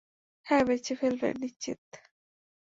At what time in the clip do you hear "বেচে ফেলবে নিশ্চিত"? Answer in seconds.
0.65-1.81